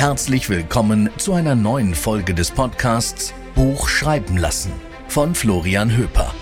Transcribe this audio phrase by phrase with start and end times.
[0.00, 4.72] Herzlich willkommen zu einer neuen Folge des Podcasts Buch schreiben lassen
[5.08, 6.34] von Florian Höper.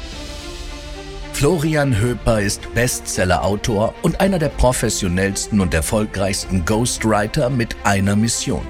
[1.32, 8.64] Florian Höper ist Bestseller-Autor und einer der professionellsten und erfolgreichsten Ghostwriter mit einer Mission.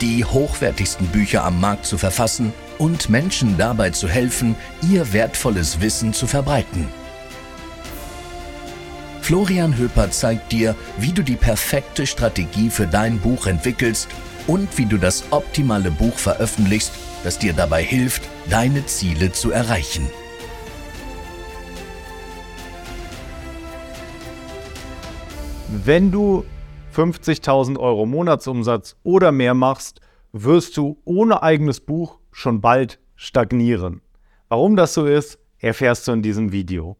[0.00, 4.56] Die hochwertigsten Bücher am Markt zu verfassen und Menschen dabei zu helfen,
[4.90, 6.88] ihr wertvolles Wissen zu verbreiten.
[9.28, 14.08] Florian Höper zeigt dir, wie du die perfekte Strategie für dein Buch entwickelst
[14.46, 20.08] und wie du das optimale Buch veröffentlichst, das dir dabei hilft, deine Ziele zu erreichen.
[25.84, 26.46] Wenn du
[26.96, 30.00] 50.000 Euro Monatsumsatz oder mehr machst,
[30.32, 34.00] wirst du ohne eigenes Buch schon bald stagnieren.
[34.48, 36.96] Warum das so ist, erfährst du in diesem Video.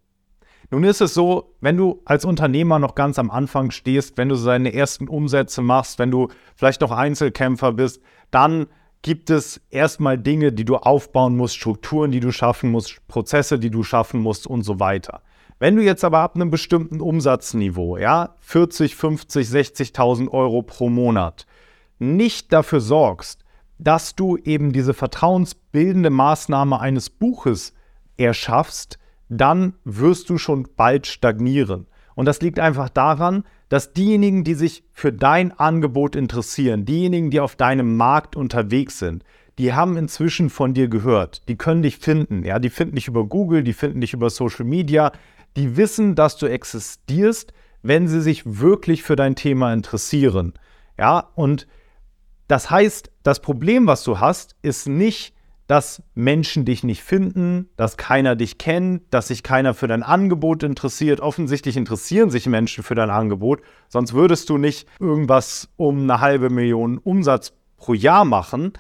[0.71, 4.37] Nun ist es so, wenn du als Unternehmer noch ganz am Anfang stehst, wenn du
[4.37, 8.67] deine ersten Umsätze machst, wenn du vielleicht noch Einzelkämpfer bist, dann
[9.01, 13.71] gibt es erstmal Dinge, die du aufbauen musst, Strukturen, die du schaffen musst, Prozesse, die
[13.71, 15.23] du schaffen musst und so weiter.
[15.59, 21.47] Wenn du jetzt aber ab einem bestimmten Umsatzniveau, ja, 40, 50, 60.000 Euro pro Monat,
[21.99, 23.45] nicht dafür sorgst,
[23.79, 27.73] dass du eben diese vertrauensbildende Maßnahme eines Buches
[28.17, 31.87] erschaffst, dann wirst du schon bald stagnieren.
[32.15, 37.41] Und das liegt einfach daran, dass diejenigen, die sich für dein Angebot interessieren, diejenigen, die
[37.41, 39.25] auf deinem Markt unterwegs sind,
[39.59, 41.49] die haben inzwischen von dir gehört.
[41.49, 42.45] Die können dich finden.
[42.45, 45.13] Ja, die finden dich über Google, die finden dich über Social Media.
[45.57, 50.55] Die wissen, dass du existierst, wenn sie sich wirklich für dein Thema interessieren.
[50.99, 51.67] Ja, und
[52.47, 55.35] das heißt, das Problem, was du hast, ist nicht,
[55.69, 60.63] dass Menschen dich nicht finden, dass keiner dich kennt, dass sich keiner für dein Angebot
[60.63, 61.21] interessiert.
[61.21, 66.49] Offensichtlich interessieren sich Menschen für dein Angebot, sonst würdest du nicht irgendwas um eine halbe
[66.49, 68.73] Million Umsatz pro Jahr machen.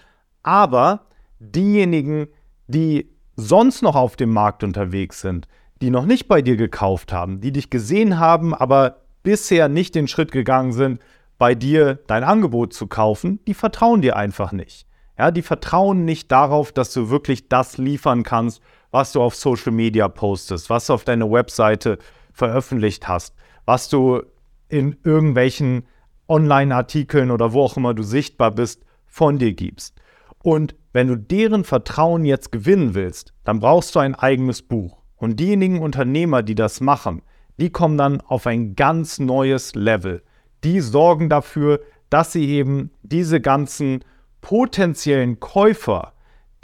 [0.42, 1.06] Aber
[1.38, 2.28] diejenigen,
[2.68, 5.46] die sonst noch auf dem Markt unterwegs sind,
[5.82, 10.08] die noch nicht bei dir gekauft haben, die dich gesehen haben, aber bisher nicht den
[10.08, 11.00] Schritt gegangen sind,
[11.36, 14.87] bei dir dein Angebot zu kaufen, die vertrauen dir einfach nicht.
[15.18, 19.72] Ja, die vertrauen nicht darauf, dass du wirklich das liefern kannst, was du auf Social
[19.72, 21.98] Media postest, was du auf deiner Webseite
[22.32, 23.34] veröffentlicht hast,
[23.64, 24.22] was du
[24.68, 25.86] in irgendwelchen
[26.28, 29.96] Online-Artikeln oder wo auch immer du sichtbar bist, von dir gibst.
[30.42, 35.02] Und wenn du deren Vertrauen jetzt gewinnen willst, dann brauchst du ein eigenes Buch.
[35.16, 37.22] Und diejenigen Unternehmer, die das machen,
[37.58, 40.22] die kommen dann auf ein ganz neues Level.
[40.62, 44.04] Die sorgen dafür, dass sie eben diese ganzen
[44.48, 46.14] potenziellen Käufer,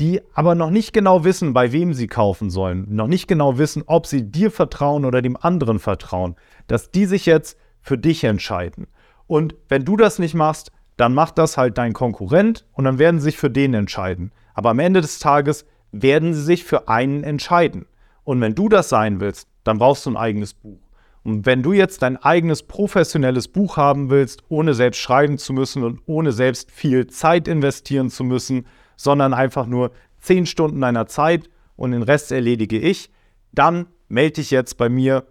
[0.00, 3.82] die aber noch nicht genau wissen, bei wem sie kaufen sollen, noch nicht genau wissen,
[3.84, 6.34] ob sie dir vertrauen oder dem anderen vertrauen,
[6.66, 8.86] dass die sich jetzt für dich entscheiden.
[9.26, 13.20] Und wenn du das nicht machst, dann macht das halt dein Konkurrent und dann werden
[13.20, 14.32] sie sich für den entscheiden.
[14.54, 17.84] Aber am Ende des Tages werden sie sich für einen entscheiden.
[18.22, 20.78] Und wenn du das sein willst, dann brauchst du ein eigenes Buch.
[21.24, 25.82] Und wenn du jetzt dein eigenes professionelles Buch haben willst, ohne selbst schreiben zu müssen
[25.82, 29.90] und ohne selbst viel Zeit investieren zu müssen, sondern einfach nur
[30.20, 33.10] 10 Stunden deiner Zeit und den Rest erledige ich,
[33.52, 35.24] dann melde dich jetzt bei mir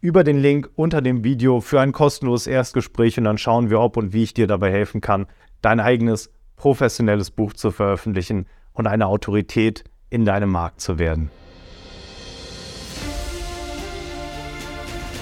[0.00, 3.96] über den Link unter dem Video für ein kostenloses Erstgespräch und dann schauen wir, ob
[3.96, 5.26] und wie ich dir dabei helfen kann,
[5.62, 11.30] dein eigenes professionelles Buch zu veröffentlichen und eine Autorität in deinem Markt zu werden.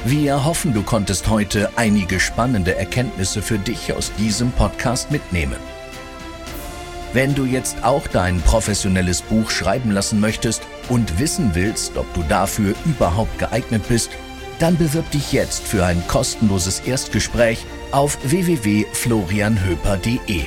[0.07, 5.57] Wir hoffen, du konntest heute einige spannende Erkenntnisse für dich aus diesem Podcast mitnehmen.
[7.15, 10.61] Wenn du jetzt auch dein professionelles Buch schreiben lassen möchtest
[10.91, 14.11] und wissen willst, ob du dafür überhaupt geeignet bist,
[14.59, 20.45] dann bewirb dich jetzt für ein kostenloses Erstgespräch auf www.florianhöper.de.